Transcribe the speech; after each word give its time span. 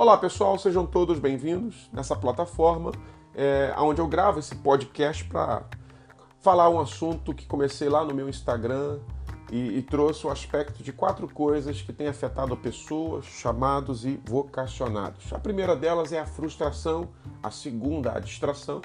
Olá 0.00 0.16
pessoal, 0.16 0.58
sejam 0.58 0.86
todos 0.86 1.18
bem-vindos 1.18 1.90
nessa 1.92 2.16
plataforma 2.16 2.90
é, 3.34 3.74
onde 3.76 4.00
eu 4.00 4.08
gravo 4.08 4.38
esse 4.38 4.56
podcast 4.56 5.22
para 5.24 5.64
falar 6.40 6.70
um 6.70 6.80
assunto 6.80 7.34
que 7.34 7.44
comecei 7.44 7.86
lá 7.86 8.02
no 8.02 8.14
meu 8.14 8.26
Instagram 8.26 8.98
e, 9.52 9.76
e, 9.76 9.82
trouxe 9.82 10.26
o 10.26 10.30
aspecto 10.30 10.82
de 10.82 10.90
quatro 10.90 11.28
coisas 11.28 11.82
que 11.82 11.92
têm 11.92 12.08
afetado 12.08 12.56
pessoas, 12.56 13.26
chamados 13.26 14.06
e 14.06 14.18
vocacionados. 14.24 15.30
A 15.34 15.38
primeira 15.38 15.76
delas 15.76 16.14
é 16.14 16.18
a 16.18 16.24
frustração, 16.24 17.10
a 17.42 17.50
segunda, 17.50 18.16
a 18.16 18.20
distração, 18.20 18.80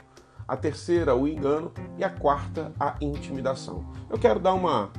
a 0.45 0.57
terceira, 0.57 1.15
o 1.15 1.29
engano 1.29 1.71
e 1.97 2.03
a 2.03 2.09
quarta, 2.09 2.73
a 2.77 2.97
intimidação. 2.99 3.85
Eu 4.09 4.19
quero 4.19 4.37
dar 4.37 4.53
uma, 4.53 4.91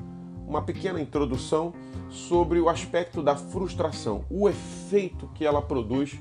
uma 0.47 0.63
pequena 0.63 1.01
introdução 1.01 1.75
sobre 2.09 2.61
o 2.61 2.69
aspecto 2.69 3.23
da 3.23 3.35
frustração, 3.35 4.25
o 4.31 4.49
efeito 4.49 5.29
que 5.35 5.45
ela 5.45 5.61
produz, 5.61 6.19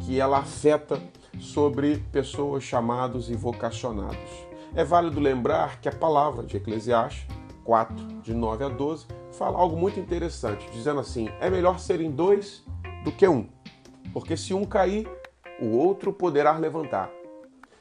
que 0.00 0.18
ela 0.18 0.38
afeta 0.38 1.00
sobre 1.38 1.98
pessoas 2.10 2.64
chamados 2.64 3.30
e 3.30 3.34
vocacionados. 3.34 4.50
É 4.74 4.84
válido 4.84 5.20
lembrar 5.20 5.80
que 5.80 5.88
a 5.88 5.92
palavra 5.92 6.44
de 6.44 6.56
Eclesiastes 6.56 7.26
4, 7.64 8.20
de 8.22 8.34
9 8.34 8.64
a 8.64 8.68
12, 8.68 9.06
fala 9.32 9.58
algo 9.58 9.76
muito 9.76 10.00
interessante, 10.00 10.68
dizendo 10.72 11.00
assim: 11.00 11.28
é 11.40 11.48
melhor 11.48 11.78
serem 11.78 12.10
dois 12.10 12.64
do 13.04 13.12
que 13.12 13.26
um, 13.26 13.48
porque 14.12 14.36
se 14.36 14.52
um 14.52 14.64
cair, 14.64 15.08
o 15.60 15.76
outro 15.76 16.12
poderá 16.12 16.56
levantar. 16.56 17.10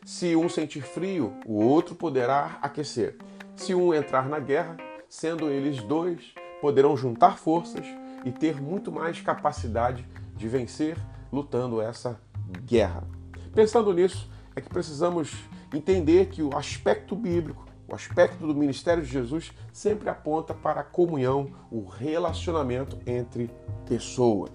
Se 0.06 0.36
um 0.36 0.50
sentir 0.50 0.82
frio, 0.82 1.34
o 1.46 1.64
outro 1.64 1.96
poderá 1.96 2.58
aquecer. 2.62 3.18
Se 3.56 3.76
um 3.76 3.94
entrar 3.94 4.28
na 4.28 4.40
guerra, 4.40 4.78
sendo 5.10 5.50
eles 5.50 5.82
dois, 5.82 6.34
poderão 6.62 6.96
juntar 6.96 7.40
forças 7.40 7.86
e 8.24 8.32
ter 8.32 8.62
muito 8.62 8.92
mais 8.92 9.20
capacidade 9.20 10.08
de 10.36 10.48
vencer 10.48 10.96
lutando 11.32 11.82
essa 11.82 12.22
guerra. 12.64 13.04
Pensando 13.54 13.92
nisso, 13.92 14.30
é 14.56 14.62
que 14.62 14.70
precisamos 14.70 15.36
entender 15.74 16.28
que 16.28 16.44
o 16.44 16.56
aspecto 16.56 17.16
bíblico, 17.16 17.66
o 17.88 17.96
aspecto 17.96 18.46
do 18.46 18.54
ministério 18.54 19.02
de 19.02 19.10
Jesus 19.10 19.52
sempre 19.74 20.10
aponta 20.10 20.54
para 20.54 20.82
a 20.82 20.84
comunhão, 20.84 21.50
o 21.72 21.86
relacionamento 21.86 22.98
entre 23.06 23.50
pessoas. 23.88 24.52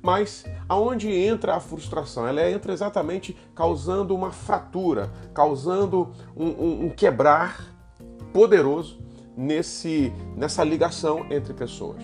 Mas 0.00 0.44
aonde 0.68 1.10
entra 1.10 1.56
a 1.56 1.60
frustração? 1.60 2.26
Ela 2.26 2.48
entra 2.50 2.72
exatamente 2.72 3.36
causando 3.54 4.14
uma 4.14 4.30
fratura, 4.30 5.10
causando 5.34 6.12
um, 6.36 6.46
um, 6.46 6.84
um 6.86 6.90
quebrar 6.90 7.74
poderoso 8.32 9.07
nesse, 9.38 10.12
nessa 10.36 10.64
ligação 10.64 11.24
entre 11.30 11.54
pessoas. 11.54 12.02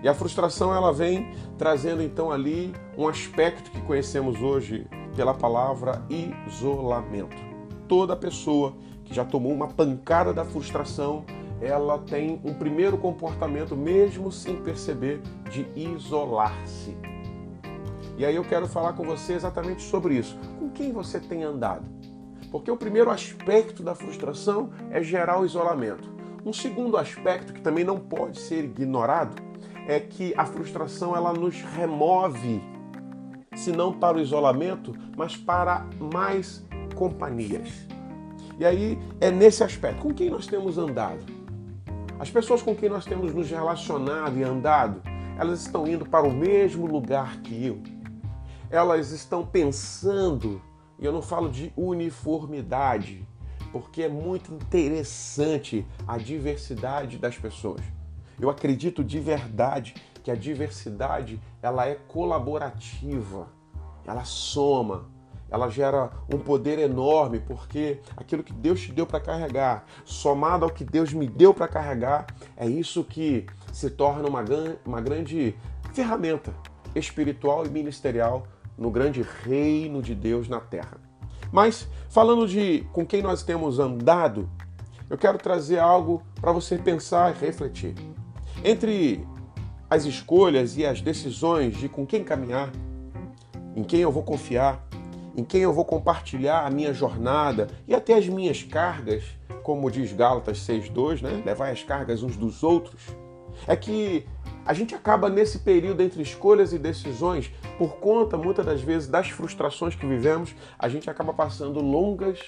E 0.00 0.08
a 0.08 0.14
frustração 0.14 0.72
ela 0.72 0.92
vem 0.92 1.28
trazendo 1.58 2.00
então 2.00 2.30
ali 2.30 2.72
um 2.96 3.08
aspecto 3.08 3.68
que 3.72 3.80
conhecemos 3.80 4.40
hoje 4.40 4.86
pela 5.16 5.34
palavra 5.34 6.04
isolamento. 6.46 7.36
Toda 7.88 8.14
pessoa 8.14 8.74
que 9.04 9.12
já 9.12 9.24
tomou 9.24 9.52
uma 9.52 9.66
pancada 9.66 10.32
da 10.32 10.44
frustração, 10.44 11.24
ela 11.60 11.98
tem 11.98 12.40
um 12.44 12.54
primeiro 12.54 12.96
comportamento, 12.96 13.74
mesmo 13.74 14.30
sem 14.30 14.54
perceber, 14.62 15.20
de 15.50 15.66
isolar-se. 15.74 16.96
E 18.16 18.24
aí 18.24 18.36
eu 18.36 18.44
quero 18.44 18.68
falar 18.68 18.92
com 18.92 19.02
você 19.02 19.32
exatamente 19.32 19.82
sobre 19.82 20.14
isso. 20.14 20.38
Com 20.60 20.70
quem 20.70 20.92
você 20.92 21.18
tem 21.18 21.42
andado? 21.42 21.88
Porque 22.52 22.70
o 22.70 22.76
primeiro 22.76 23.10
aspecto 23.10 23.82
da 23.82 23.96
frustração 23.96 24.70
é 24.90 25.02
gerar 25.02 25.40
o 25.40 25.44
isolamento. 25.44 26.17
Um 26.44 26.52
segundo 26.52 26.96
aspecto 26.96 27.52
que 27.52 27.60
também 27.60 27.84
não 27.84 27.98
pode 27.98 28.38
ser 28.38 28.64
ignorado 28.64 29.42
é 29.86 29.98
que 29.98 30.34
a 30.36 30.44
frustração 30.44 31.16
ela 31.16 31.32
nos 31.32 31.60
remove, 31.62 32.62
se 33.54 33.72
não 33.72 33.92
para 33.92 34.16
o 34.16 34.20
isolamento, 34.20 34.94
mas 35.16 35.36
para 35.36 35.86
mais 35.98 36.64
companhias. 36.94 37.86
E 38.58 38.64
aí 38.64 38.98
é 39.20 39.30
nesse 39.30 39.64
aspecto, 39.64 40.02
com 40.02 40.14
quem 40.14 40.30
nós 40.30 40.46
temos 40.46 40.78
andado? 40.78 41.24
As 42.18 42.30
pessoas 42.30 42.60
com 42.60 42.74
quem 42.74 42.88
nós 42.88 43.04
temos 43.04 43.32
nos 43.32 43.48
relacionado 43.48 44.36
e 44.36 44.42
andado, 44.42 45.00
elas 45.38 45.60
estão 45.60 45.86
indo 45.86 46.04
para 46.04 46.26
o 46.26 46.32
mesmo 46.32 46.86
lugar 46.86 47.40
que 47.42 47.64
eu. 47.64 47.80
Elas 48.70 49.12
estão 49.12 49.46
pensando, 49.46 50.60
e 50.98 51.04
eu 51.04 51.12
não 51.12 51.22
falo 51.22 51.48
de 51.48 51.72
uniformidade, 51.76 53.26
porque 53.72 54.02
é 54.02 54.08
muito 54.08 54.52
interessante 54.52 55.86
a 56.06 56.18
diversidade 56.18 57.18
das 57.18 57.36
pessoas. 57.36 57.80
Eu 58.40 58.48
acredito 58.48 59.02
de 59.02 59.18
verdade 59.18 59.94
que 60.22 60.30
a 60.30 60.34
diversidade 60.34 61.40
ela 61.62 61.86
é 61.86 61.94
colaborativa, 61.94 63.48
ela 64.06 64.24
soma, 64.24 65.06
ela 65.50 65.68
gera 65.70 66.10
um 66.32 66.38
poder 66.38 66.78
enorme, 66.78 67.40
porque 67.40 68.00
aquilo 68.16 68.42
que 68.42 68.52
Deus 68.52 68.80
te 68.80 68.92
deu 68.92 69.06
para 69.06 69.20
carregar, 69.20 69.86
somado 70.04 70.64
ao 70.64 70.70
que 70.70 70.84
Deus 70.84 71.12
me 71.12 71.26
deu 71.26 71.54
para 71.54 71.66
carregar, 71.66 72.26
é 72.56 72.68
isso 72.68 73.02
que 73.02 73.46
se 73.72 73.90
torna 73.90 74.28
uma, 74.28 74.44
uma 74.84 75.00
grande 75.00 75.54
ferramenta 75.92 76.52
espiritual 76.94 77.66
e 77.66 77.70
ministerial 77.70 78.46
no 78.76 78.90
grande 78.90 79.22
reino 79.22 80.02
de 80.02 80.14
Deus 80.14 80.48
na 80.48 80.60
terra. 80.60 81.07
Mas 81.52 81.88
falando 82.08 82.46
de 82.46 82.86
com 82.92 83.04
quem 83.04 83.22
nós 83.22 83.42
temos 83.42 83.78
andado, 83.78 84.48
eu 85.08 85.16
quero 85.16 85.38
trazer 85.38 85.78
algo 85.78 86.22
para 86.40 86.52
você 86.52 86.76
pensar 86.76 87.34
e 87.34 87.38
refletir. 87.38 87.94
Entre 88.64 89.26
as 89.88 90.04
escolhas 90.04 90.76
e 90.76 90.84
as 90.84 91.00
decisões 91.00 91.76
de 91.76 91.88
com 91.88 92.06
quem 92.06 92.22
caminhar, 92.22 92.70
em 93.74 93.82
quem 93.82 94.00
eu 94.00 94.12
vou 94.12 94.22
confiar, 94.22 94.86
em 95.36 95.44
quem 95.44 95.62
eu 95.62 95.72
vou 95.72 95.84
compartilhar 95.84 96.66
a 96.66 96.70
minha 96.70 96.92
jornada 96.92 97.68
e 97.86 97.94
até 97.94 98.14
as 98.14 98.28
minhas 98.28 98.62
cargas, 98.62 99.22
como 99.62 99.90
diz 99.90 100.12
Gálatas 100.12 100.58
6:2, 100.58 101.22
né? 101.22 101.42
Levar 101.44 101.70
as 101.70 101.82
cargas 101.82 102.22
uns 102.22 102.36
dos 102.36 102.62
outros. 102.62 103.00
É 103.66 103.74
que 103.74 104.26
a 104.68 104.74
gente 104.74 104.94
acaba 104.94 105.30
nesse 105.30 105.60
período 105.60 106.02
entre 106.02 106.20
escolhas 106.20 106.74
e 106.74 106.78
decisões, 106.78 107.50
por 107.78 107.96
conta 107.96 108.36
muitas 108.36 108.66
das 108.66 108.82
vezes 108.82 109.08
das 109.08 109.30
frustrações 109.30 109.94
que 109.94 110.04
vivemos, 110.04 110.54
a 110.78 110.90
gente 110.90 111.08
acaba 111.08 111.32
passando 111.32 111.80
longas, 111.80 112.38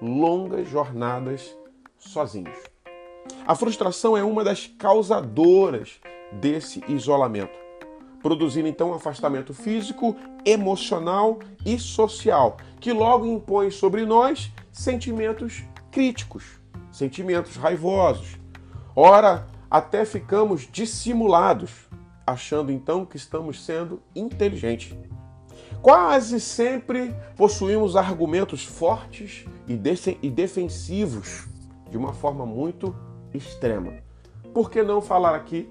longas 0.00 0.68
jornadas 0.68 1.52
sozinhos. 1.98 2.56
A 3.44 3.56
frustração 3.56 4.16
é 4.16 4.22
uma 4.22 4.44
das 4.44 4.68
causadoras 4.68 6.00
desse 6.30 6.80
isolamento, 6.86 7.58
produzindo 8.22 8.68
então 8.68 8.90
um 8.90 8.94
afastamento 8.94 9.52
físico, 9.52 10.14
emocional 10.46 11.40
e 11.66 11.76
social, 11.76 12.56
que 12.78 12.92
logo 12.92 13.26
impõe 13.26 13.72
sobre 13.72 14.06
nós 14.06 14.52
sentimentos 14.70 15.64
críticos, 15.90 16.44
sentimentos 16.92 17.56
raivosos. 17.56 18.38
Ora, 18.94 19.52
até 19.74 20.04
ficamos 20.04 20.68
dissimulados, 20.70 21.88
achando 22.24 22.70
então 22.70 23.04
que 23.04 23.16
estamos 23.16 23.64
sendo 23.64 24.00
inteligentes. 24.14 24.96
Quase 25.82 26.38
sempre 26.38 27.12
possuímos 27.36 27.96
argumentos 27.96 28.64
fortes 28.64 29.44
e, 29.66 29.74
defensivos 30.30 31.48
de 31.90 31.96
uma 31.96 32.12
forma 32.12 32.46
muito 32.46 32.94
extrema. 33.34 33.94
Por 34.54 34.70
que 34.70 34.80
não 34.80 35.02
falar 35.02 35.34
aqui 35.34 35.68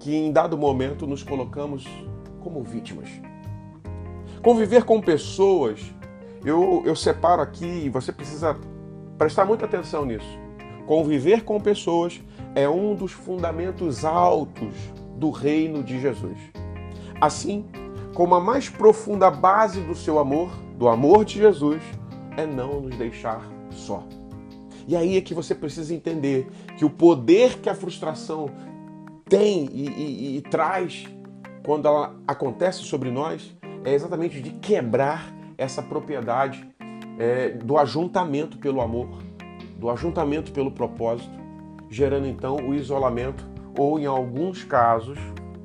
que 0.00 0.12
em 0.16 0.32
dado 0.32 0.58
momento 0.58 1.06
nos 1.06 1.22
colocamos 1.22 1.84
como 2.40 2.64
vítimas? 2.64 3.08
Conviver 4.42 4.82
com 4.82 5.00
pessoas, 5.00 5.94
eu, 6.44 6.82
eu 6.84 6.96
separo 6.96 7.40
aqui 7.40 7.84
e 7.84 7.88
você 7.88 8.10
precisa 8.10 8.58
prestar 9.16 9.44
muita 9.44 9.64
atenção 9.64 10.04
nisso. 10.04 10.47
Conviver 10.88 11.44
com 11.44 11.60
pessoas 11.60 12.18
é 12.54 12.66
um 12.66 12.94
dos 12.94 13.12
fundamentos 13.12 14.06
altos 14.06 14.74
do 15.18 15.28
reino 15.28 15.82
de 15.82 16.00
Jesus. 16.00 16.38
Assim 17.20 17.66
como 18.14 18.34
a 18.34 18.40
mais 18.40 18.70
profunda 18.70 19.30
base 19.30 19.82
do 19.82 19.94
seu 19.94 20.18
amor, 20.18 20.50
do 20.78 20.88
amor 20.88 21.26
de 21.26 21.34
Jesus, 21.34 21.82
é 22.38 22.46
não 22.46 22.80
nos 22.80 22.96
deixar 22.96 23.46
só. 23.70 24.02
E 24.86 24.96
aí 24.96 25.18
é 25.18 25.20
que 25.20 25.34
você 25.34 25.54
precisa 25.54 25.94
entender 25.94 26.48
que 26.78 26.86
o 26.86 26.90
poder 26.90 27.58
que 27.58 27.68
a 27.68 27.74
frustração 27.74 28.48
tem 29.28 29.68
e, 29.70 29.88
e, 29.90 30.36
e 30.38 30.40
traz 30.40 31.04
quando 31.66 31.86
ela 31.86 32.16
acontece 32.26 32.78
sobre 32.84 33.10
nós 33.10 33.54
é 33.84 33.92
exatamente 33.92 34.40
de 34.40 34.52
quebrar 34.52 35.30
essa 35.58 35.82
propriedade 35.82 36.66
é, 37.18 37.50
do 37.50 37.76
ajuntamento 37.76 38.56
pelo 38.56 38.80
amor, 38.80 39.27
do 39.78 39.88
ajuntamento 39.88 40.52
pelo 40.52 40.70
propósito, 40.70 41.30
gerando 41.88 42.26
então 42.26 42.56
o 42.56 42.74
isolamento 42.74 43.46
ou, 43.76 43.98
em 43.98 44.06
alguns 44.06 44.64
casos, 44.64 45.18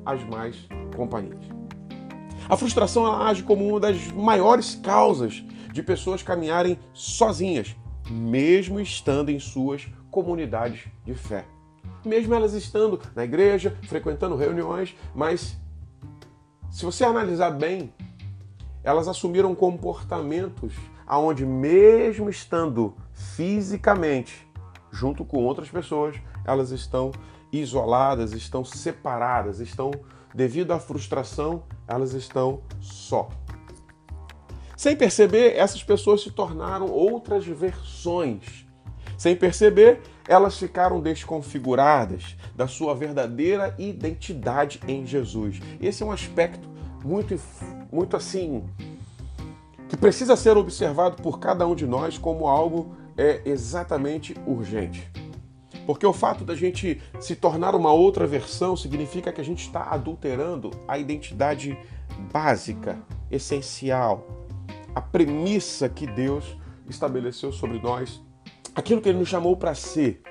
as 0.06 0.22
mais 0.24 0.68
companhias. 0.96 1.44
A 2.48 2.56
frustração 2.56 3.06
age 3.06 3.42
como 3.42 3.66
uma 3.66 3.80
das 3.80 4.12
maiores 4.12 4.74
causas 4.76 5.42
de 5.72 5.82
pessoas 5.82 6.22
caminharem 6.22 6.78
sozinhas, 6.92 7.74
mesmo 8.08 8.78
estando 8.78 9.30
em 9.30 9.40
suas 9.40 9.88
comunidades 10.10 10.86
de 11.04 11.14
fé. 11.14 11.44
Mesmo 12.04 12.34
elas 12.34 12.52
estando 12.52 13.00
na 13.16 13.24
igreja, 13.24 13.76
frequentando 13.84 14.36
reuniões, 14.36 14.94
mas 15.14 15.56
se 16.70 16.84
você 16.84 17.02
analisar 17.04 17.50
bem, 17.50 17.92
elas 18.84 19.08
assumiram 19.08 19.54
comportamentos 19.54 20.74
aonde 21.06 21.44
mesmo 21.44 22.28
estando 22.28 22.94
fisicamente 23.12 24.46
junto 24.90 25.24
com 25.24 25.38
outras 25.38 25.68
pessoas, 25.68 26.16
elas 26.44 26.70
estão 26.70 27.10
isoladas, 27.52 28.32
estão 28.32 28.64
separadas, 28.64 29.60
estão 29.60 29.90
devido 30.34 30.72
à 30.72 30.78
frustração, 30.78 31.64
elas 31.86 32.12
estão 32.12 32.62
só. 32.80 33.28
Sem 34.76 34.96
perceber, 34.96 35.56
essas 35.56 35.82
pessoas 35.82 36.22
se 36.22 36.30
tornaram 36.30 36.86
outras 36.86 37.46
versões. 37.46 38.66
Sem 39.16 39.36
perceber, 39.36 40.00
elas 40.28 40.58
ficaram 40.58 41.00
desconfiguradas 41.00 42.36
da 42.54 42.66
sua 42.66 42.94
verdadeira 42.94 43.74
identidade 43.78 44.80
em 44.88 45.06
Jesus. 45.06 45.60
Esse 45.80 46.02
é 46.02 46.06
um 46.06 46.12
aspecto 46.12 46.68
muito, 47.04 47.38
muito 47.92 48.16
assim 48.16 48.64
que 49.88 49.96
precisa 49.96 50.36
ser 50.36 50.56
observado 50.56 51.22
por 51.22 51.38
cada 51.38 51.66
um 51.66 51.74
de 51.74 51.86
nós 51.86 52.18
como 52.18 52.46
algo 52.46 52.94
é 53.16 53.42
exatamente 53.44 54.34
urgente. 54.46 55.10
Porque 55.86 56.06
o 56.06 56.12
fato 56.12 56.44
da 56.44 56.54
gente 56.54 57.00
se 57.20 57.36
tornar 57.36 57.74
uma 57.74 57.92
outra 57.92 58.26
versão 58.26 58.76
significa 58.76 59.32
que 59.32 59.40
a 59.40 59.44
gente 59.44 59.66
está 59.66 59.82
adulterando 59.90 60.70
a 60.88 60.98
identidade 60.98 61.78
básica, 62.32 62.98
essencial, 63.30 64.26
a 64.94 65.00
premissa 65.00 65.88
que 65.88 66.06
Deus 66.06 66.56
estabeleceu 66.88 67.52
sobre 67.52 67.78
nós, 67.78 68.22
aquilo 68.74 69.00
que 69.00 69.08
Ele 69.08 69.18
nos 69.18 69.28
chamou 69.28 69.56
para 69.56 69.74
ser. 69.74 70.22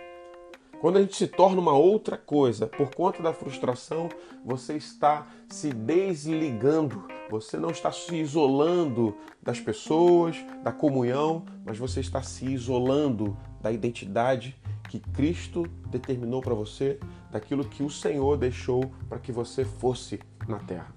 Quando 0.84 0.98
a 0.98 1.02
gente 1.02 1.16
se 1.16 1.28
torna 1.28 1.62
uma 1.62 1.72
outra 1.72 2.18
coisa 2.18 2.68
por 2.68 2.94
conta 2.94 3.24
da 3.24 3.32
frustração, 3.32 4.10
você 4.44 4.76
está 4.76 5.26
se 5.48 5.70
desligando, 5.70 7.08
você 7.30 7.56
não 7.56 7.70
está 7.70 7.90
se 7.90 8.14
isolando 8.14 9.16
das 9.42 9.62
pessoas, 9.62 10.36
da 10.62 10.74
comunhão, 10.74 11.46
mas 11.64 11.78
você 11.78 12.02
está 12.02 12.22
se 12.22 12.48
isolando 12.48 13.38
da 13.62 13.72
identidade 13.72 14.60
que 14.90 15.00
Cristo 15.00 15.66
determinou 15.88 16.42
para 16.42 16.54
você, 16.54 17.00
daquilo 17.32 17.64
que 17.64 17.82
o 17.82 17.90
Senhor 17.90 18.36
deixou 18.36 18.92
para 19.08 19.20
que 19.20 19.32
você 19.32 19.64
fosse 19.64 20.20
na 20.50 20.60
terra. 20.60 20.94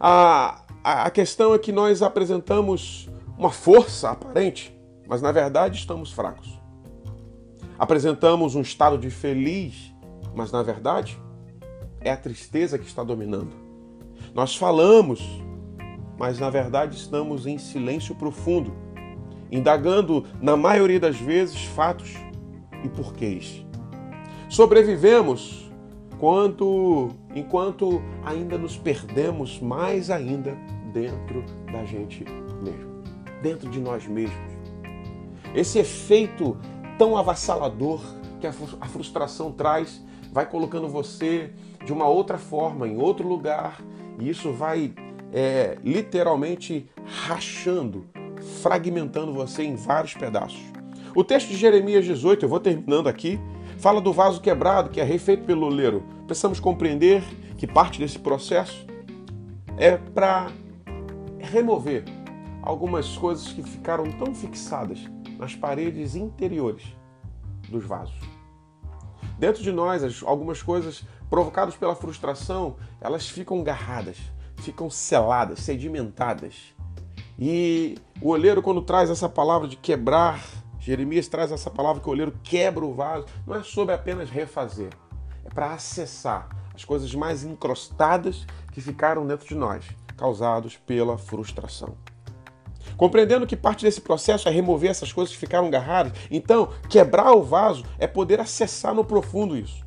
A, 0.00 0.62
a, 0.82 1.10
questão 1.10 1.52
é 1.52 1.58
que 1.58 1.72
nós 1.72 2.00
apresentamos 2.00 3.06
uma 3.36 3.50
força 3.50 4.12
aparente, 4.12 4.74
mas 5.06 5.20
na 5.20 5.30
verdade 5.30 5.78
estamos 5.78 6.10
fracos. 6.10 6.61
Apresentamos 7.82 8.54
um 8.54 8.60
estado 8.60 8.96
de 8.96 9.10
feliz, 9.10 9.92
mas 10.36 10.52
na 10.52 10.62
verdade 10.62 11.20
é 12.00 12.12
a 12.12 12.16
tristeza 12.16 12.78
que 12.78 12.86
está 12.86 13.02
dominando. 13.02 13.50
Nós 14.32 14.54
falamos, 14.54 15.20
mas 16.16 16.38
na 16.38 16.48
verdade 16.48 16.96
estamos 16.96 17.44
em 17.44 17.58
silêncio 17.58 18.14
profundo, 18.14 18.72
indagando, 19.50 20.24
na 20.40 20.56
maioria 20.56 21.00
das 21.00 21.16
vezes, 21.16 21.60
fatos 21.60 22.14
e 22.84 22.88
porquês. 22.88 23.66
Sobrevivemos 24.48 25.68
quando, 26.20 27.08
enquanto 27.34 28.00
ainda 28.24 28.56
nos 28.56 28.78
perdemos 28.78 29.58
mais 29.58 30.08
ainda 30.08 30.56
dentro 30.92 31.44
da 31.72 31.84
gente 31.84 32.24
mesmo, 32.62 33.02
dentro 33.42 33.68
de 33.68 33.80
nós 33.80 34.06
mesmos. 34.06 34.52
Esse 35.52 35.80
efeito 35.80 36.56
tão 36.98 37.16
avassalador 37.16 38.00
que 38.40 38.46
a 38.46 38.52
frustração 38.88 39.52
traz, 39.52 40.02
vai 40.32 40.46
colocando 40.46 40.88
você 40.88 41.52
de 41.84 41.92
uma 41.92 42.06
outra 42.06 42.38
forma, 42.38 42.88
em 42.88 42.96
outro 42.96 43.26
lugar, 43.26 43.80
e 44.18 44.28
isso 44.28 44.52
vai 44.52 44.92
é, 45.32 45.78
literalmente 45.84 46.88
rachando, 47.04 48.06
fragmentando 48.62 49.32
você 49.32 49.62
em 49.62 49.76
vários 49.76 50.14
pedaços. 50.14 50.60
O 51.14 51.22
texto 51.22 51.48
de 51.48 51.56
Jeremias 51.56 52.04
18, 52.04 52.44
eu 52.44 52.48
vou 52.48 52.58
terminando 52.58 53.06
aqui, 53.06 53.38
fala 53.78 54.00
do 54.00 54.12
vaso 54.12 54.40
quebrado 54.40 54.90
que 54.90 55.00
é 55.00 55.04
refeito 55.04 55.44
pelo 55.44 55.66
oleiro. 55.66 56.02
Precisamos 56.26 56.58
compreender 56.58 57.22
que 57.58 57.66
parte 57.66 57.98
desse 57.98 58.18
processo 58.18 58.86
é 59.76 59.96
para 59.96 60.50
remover 61.38 62.04
algumas 62.62 63.16
coisas 63.16 63.48
que 63.48 63.62
ficaram 63.62 64.04
tão 64.12 64.34
fixadas 64.34 65.00
nas 65.42 65.56
paredes 65.56 66.14
interiores 66.14 66.84
dos 67.68 67.84
vasos. 67.84 68.14
Dentro 69.38 69.60
de 69.60 69.72
nós, 69.72 70.22
algumas 70.22 70.62
coisas 70.62 71.04
provocadas 71.28 71.74
pela 71.74 71.96
frustração, 71.96 72.76
elas 73.00 73.28
ficam 73.28 73.60
garradas, 73.64 74.18
ficam 74.58 74.88
seladas, 74.88 75.58
sedimentadas. 75.58 76.72
E 77.36 77.98
o 78.20 78.28
olheiro, 78.28 78.62
quando 78.62 78.82
traz 78.82 79.10
essa 79.10 79.28
palavra 79.28 79.66
de 79.66 79.74
quebrar, 79.74 80.40
Jeremias 80.78 81.26
traz 81.26 81.50
essa 81.50 81.70
palavra 81.70 82.00
que 82.00 82.08
o 82.08 82.12
olheiro 82.12 82.38
quebra 82.44 82.84
o 82.84 82.94
vaso, 82.94 83.26
não 83.44 83.56
é 83.56 83.64
sobre 83.64 83.94
apenas 83.94 84.30
refazer, 84.30 84.90
é 85.44 85.48
para 85.48 85.72
acessar 85.72 86.48
as 86.72 86.84
coisas 86.84 87.12
mais 87.16 87.42
encrostadas 87.42 88.46
que 88.70 88.80
ficaram 88.80 89.26
dentro 89.26 89.48
de 89.48 89.56
nós, 89.56 89.84
causados 90.16 90.76
pela 90.76 91.18
frustração. 91.18 91.96
Compreendendo 92.96 93.46
que 93.46 93.56
parte 93.56 93.84
desse 93.84 94.00
processo 94.00 94.48
é 94.48 94.52
remover 94.52 94.90
essas 94.90 95.12
coisas 95.12 95.34
que 95.34 95.40
ficaram 95.40 95.66
agarradas, 95.66 96.12
então 96.30 96.68
quebrar 96.88 97.32
o 97.32 97.42
vaso 97.42 97.84
é 97.98 98.06
poder 98.06 98.40
acessar 98.40 98.94
no 98.94 99.04
profundo 99.04 99.56
isso. 99.56 99.84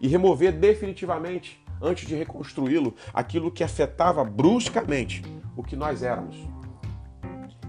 E 0.00 0.08
remover 0.08 0.52
definitivamente, 0.52 1.62
antes 1.82 2.06
de 2.06 2.14
reconstruí-lo, 2.14 2.94
aquilo 3.12 3.50
que 3.50 3.64
afetava 3.64 4.24
bruscamente 4.24 5.22
o 5.56 5.62
que 5.62 5.76
nós 5.76 6.02
éramos. 6.02 6.36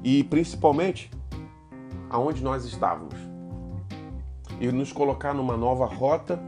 E 0.03 0.23
principalmente 0.23 1.09
aonde 2.09 2.43
nós 2.43 2.65
estávamos. 2.65 3.15
E 4.59 4.71
nos 4.71 4.91
colocar 4.91 5.33
numa 5.33 5.55
nova 5.55 5.85
rota, 5.85 6.39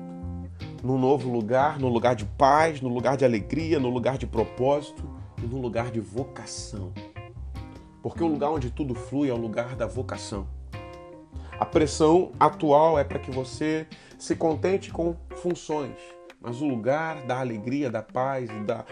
num 0.84 0.98
novo 0.98 1.32
lugar, 1.32 1.80
no 1.80 1.88
lugar 1.88 2.16
de 2.16 2.26
paz, 2.26 2.82
no 2.82 2.90
lugar 2.90 3.16
de 3.16 3.24
alegria, 3.24 3.80
no 3.80 3.90
lugar 3.90 4.18
de 4.18 4.26
propósito 4.26 5.04
e 5.38 5.46
no 5.46 5.62
lugar 5.62 5.92
de 5.92 6.00
vocação. 6.00 6.92
Porque 8.02 8.24
o 8.24 8.28
lugar 8.28 8.50
onde 8.50 8.72
tudo 8.72 8.96
flui 8.96 9.30
é 9.30 9.34
o 9.34 9.38
lugar 9.38 9.76
da 9.76 9.86
vocação. 9.86 10.48
A 11.60 11.66
pressão 11.66 12.32
atual 12.40 12.98
é 12.98 13.04
para 13.04 13.20
que 13.20 13.30
você 13.30 13.86
se 14.18 14.36
contente 14.36 14.92
com 14.92 15.16
funções, 15.36 15.96
mas 16.40 16.60
o 16.62 16.68
lugar 16.68 17.22
da 17.28 17.40
alegria, 17.40 17.90
da 17.90 18.02
paz 18.02 18.50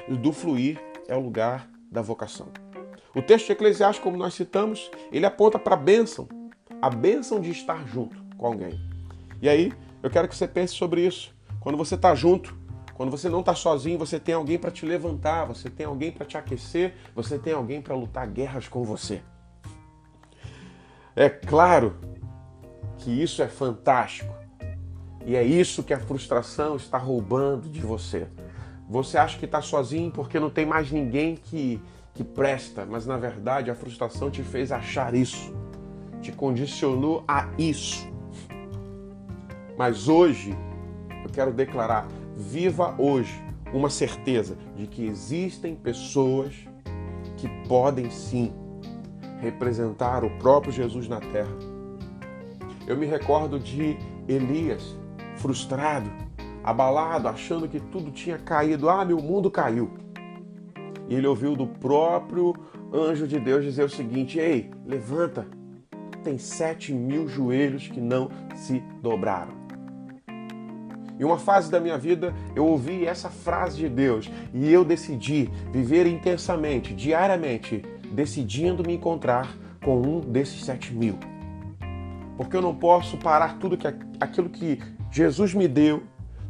e 0.07 0.15
do 0.15 0.31
fluir 0.31 0.79
é 1.07 1.15
o 1.15 1.19
lugar 1.19 1.67
da 1.91 2.01
vocação. 2.01 2.47
O 3.15 3.21
texto 3.23 3.47
de 3.47 3.53
Eclesiastes, 3.53 4.03
como 4.03 4.17
nós 4.17 4.35
citamos, 4.35 4.91
ele 5.11 5.25
aponta 5.25 5.57
para 5.57 5.73
a 5.73 5.77
bênção, 5.77 6.27
a 6.79 6.89
bênção 6.91 7.41
de 7.41 7.49
estar 7.49 7.87
junto 7.87 8.15
com 8.37 8.45
alguém. 8.45 8.79
E 9.41 9.49
aí, 9.49 9.73
eu 10.03 10.09
quero 10.09 10.27
que 10.27 10.35
você 10.35 10.47
pense 10.47 10.75
sobre 10.75 11.05
isso. 11.05 11.33
Quando 11.59 11.77
você 11.77 11.95
está 11.95 12.13
junto, 12.13 12.55
quando 12.99 13.11
você 13.11 13.29
não 13.29 13.39
está 13.39 13.55
sozinho, 13.55 13.97
você 13.97 14.19
tem 14.19 14.35
alguém 14.35 14.59
para 14.59 14.69
te 14.69 14.85
levantar, 14.85 15.45
você 15.45 15.69
tem 15.69 15.85
alguém 15.85 16.11
para 16.11 16.25
te 16.25 16.37
aquecer, 16.37 16.95
você 17.15 17.39
tem 17.39 17.53
alguém 17.53 17.81
para 17.81 17.95
lutar 17.95 18.27
guerras 18.27 18.67
com 18.67 18.83
você. 18.83 19.21
É 21.15 21.29
claro 21.29 21.95
que 22.97 23.09
isso 23.09 23.41
é 23.41 23.47
fantástico. 23.47 24.35
E 25.25 25.33
é 25.33 25.41
isso 25.41 25.81
que 25.81 25.93
a 25.93 25.99
frustração 26.01 26.75
está 26.75 26.97
roubando 26.97 27.69
de 27.69 27.79
você. 27.79 28.27
Você 28.89 29.17
acha 29.17 29.39
que 29.39 29.45
está 29.45 29.61
sozinho 29.61 30.11
porque 30.11 30.37
não 30.37 30.49
tem 30.49 30.65
mais 30.65 30.91
ninguém 30.91 31.37
que, 31.37 31.81
que 32.13 32.21
presta, 32.25 32.85
mas 32.85 33.05
na 33.05 33.15
verdade 33.15 33.71
a 33.71 33.75
frustração 33.75 34.29
te 34.29 34.43
fez 34.43 34.73
achar 34.73 35.15
isso, 35.15 35.55
te 36.21 36.33
condicionou 36.33 37.23
a 37.25 37.47
isso. 37.57 38.05
Mas 39.77 40.09
hoje 40.09 40.53
eu 41.23 41.29
quero 41.29 41.53
declarar 41.53 42.05
viva 42.39 42.95
hoje 42.97 43.43
uma 43.73 43.89
certeza 43.89 44.57
de 44.75 44.87
que 44.87 45.05
existem 45.05 45.75
pessoas 45.75 46.55
que 47.35 47.49
podem 47.67 48.09
sim 48.09 48.53
representar 49.41 50.23
o 50.23 50.29
próprio 50.39 50.71
Jesus 50.71 51.07
na 51.09 51.19
terra. 51.19 51.51
Eu 52.87 52.97
me 52.97 53.05
recordo 53.05 53.59
de 53.59 53.97
Elias, 54.27 54.97
frustrado, 55.35 56.09
abalado, 56.63 57.27
achando 57.27 57.67
que 57.67 57.79
tudo 57.79 58.09
tinha 58.09 58.37
caído. 58.37 58.89
Ah, 58.89 59.03
meu 59.03 59.17
mundo 59.17 59.51
caiu. 59.51 59.91
E 61.07 61.15
ele 61.15 61.27
ouviu 61.27 61.55
do 61.55 61.67
próprio 61.67 62.55
anjo 62.93 63.27
de 63.27 63.39
Deus 63.39 63.63
dizer 63.63 63.83
o 63.83 63.89
seguinte: 63.89 64.39
Ei, 64.39 64.71
levanta, 64.85 65.45
tem 66.23 66.37
sete 66.37 66.93
mil 66.93 67.27
joelhos 67.27 67.87
que 67.87 67.99
não 67.99 68.29
se 68.55 68.79
dobraram. 69.01 69.58
Em 71.19 71.25
uma 71.25 71.37
fase 71.37 71.69
da 71.69 71.81
minha 71.81 71.97
vida, 71.97 72.33
eu 72.55 72.65
ouvi 72.65 73.05
essa 73.05 73.29
frase 73.29 73.77
de 73.77 73.89
Deus 73.89 74.31
e 74.53 74.71
eu 74.71 74.85
decidi 74.85 75.49
viver 75.69 76.07
intensamente, 76.07 76.93
diariamente, 76.93 77.83
decidindo 78.11 78.83
me 78.83 78.93
encontrar 78.93 79.53
com 79.83 80.01
um 80.01 80.21
desses 80.21 80.63
sete 80.63 80.93
mil. 80.93 81.19
Porque 82.37 82.55
eu 82.55 82.61
não 82.61 82.73
posso 82.73 83.17
parar 83.17 83.59
tudo 83.59 83.77
que, 83.77 83.85
aquilo 84.19 84.49
que 84.49 84.79
Jesus 85.11 85.53
me 85.53 85.67
deu, 85.67 86.03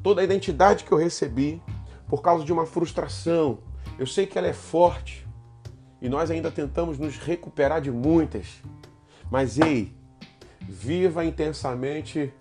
toda 0.04 0.22
a 0.22 0.24
identidade 0.24 0.84
que 0.84 0.92
eu 0.92 0.98
recebi, 1.00 1.60
por 2.08 2.22
causa 2.22 2.46
de 2.46 2.54
uma 2.54 2.68
frustração. 2.68 3.60
Eu 3.98 4.06
sei 4.06 4.28
que 4.28 4.38
ela 4.38 4.48
é 4.48 4.54
forte, 4.54 5.28
e 6.00 6.08
nós 6.08 6.30
ainda 6.30 6.52
tentamos 6.52 7.00
nos 7.00 7.18
recuperar 7.18 7.82
de 7.82 7.92
muitas. 7.92 8.62
Mas 9.32 9.58
ei, 9.58 9.96
viva 10.62 11.26
intensamente 11.26 12.32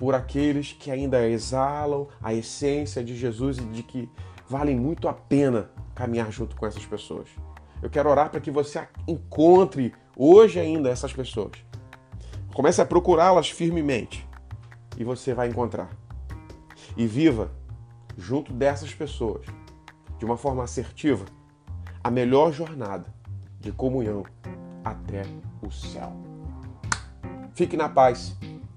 por 0.00 0.14
aqueles 0.14 0.72
que 0.72 0.90
ainda 0.90 1.28
exalam 1.28 2.08
a 2.22 2.32
essência 2.32 3.04
de 3.04 3.14
Jesus 3.14 3.58
e 3.58 3.64
de 3.64 3.82
que 3.82 4.08
valem 4.48 4.74
muito 4.74 5.06
a 5.06 5.12
pena 5.12 5.70
caminhar 5.94 6.32
junto 6.32 6.56
com 6.56 6.64
essas 6.64 6.86
pessoas. 6.86 7.28
Eu 7.82 7.90
quero 7.90 8.08
orar 8.08 8.30
para 8.30 8.40
que 8.40 8.50
você 8.50 8.88
encontre 9.06 9.92
hoje 10.16 10.58
ainda 10.58 10.88
essas 10.88 11.12
pessoas. 11.12 11.52
Comece 12.54 12.80
a 12.80 12.86
procurá-las 12.86 13.50
firmemente 13.50 14.26
e 14.96 15.04
você 15.04 15.34
vai 15.34 15.48
encontrar. 15.48 15.90
E 16.96 17.06
viva 17.06 17.52
junto 18.16 18.54
dessas 18.54 18.94
pessoas, 18.94 19.44
de 20.18 20.24
uma 20.24 20.38
forma 20.38 20.64
assertiva, 20.64 21.26
a 22.02 22.10
melhor 22.10 22.54
jornada 22.54 23.12
de 23.60 23.70
comunhão 23.70 24.24
até 24.82 25.24
o 25.60 25.70
céu. 25.70 26.10
Fique 27.52 27.76
na 27.76 27.90
paz 27.90 28.34